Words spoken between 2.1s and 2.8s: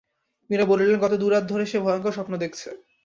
স্বপ্ন দেখছে।